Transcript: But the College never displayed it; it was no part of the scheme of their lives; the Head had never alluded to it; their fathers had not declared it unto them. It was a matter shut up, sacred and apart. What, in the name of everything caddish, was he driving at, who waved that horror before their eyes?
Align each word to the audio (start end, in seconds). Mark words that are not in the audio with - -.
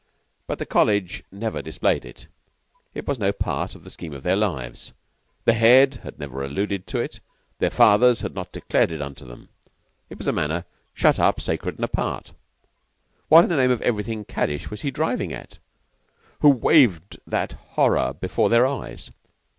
But 0.47 0.57
the 0.57 0.65
College 0.65 1.23
never 1.31 1.61
displayed 1.61 2.05
it; 2.05 2.25
it 2.95 3.07
was 3.07 3.19
no 3.19 3.31
part 3.31 3.75
of 3.75 3.83
the 3.83 3.91
scheme 3.91 4.13
of 4.15 4.23
their 4.23 4.35
lives; 4.35 4.93
the 5.45 5.53
Head 5.53 5.97
had 5.97 6.17
never 6.17 6.43
alluded 6.43 6.87
to 6.87 6.99
it; 6.99 7.19
their 7.59 7.69
fathers 7.69 8.21
had 8.21 8.33
not 8.33 8.51
declared 8.51 8.89
it 8.89 8.99
unto 8.99 9.27
them. 9.27 9.49
It 10.09 10.17
was 10.17 10.25
a 10.25 10.31
matter 10.31 10.65
shut 10.95 11.19
up, 11.19 11.39
sacred 11.39 11.75
and 11.75 11.85
apart. 11.85 12.31
What, 13.29 13.43
in 13.43 13.51
the 13.51 13.57
name 13.57 13.69
of 13.69 13.83
everything 13.83 14.25
caddish, 14.25 14.71
was 14.71 14.81
he 14.81 14.89
driving 14.89 15.33
at, 15.33 15.59
who 16.39 16.49
waved 16.49 17.19
that 17.27 17.51
horror 17.75 18.13
before 18.15 18.49
their 18.49 18.65
eyes? 18.65 19.11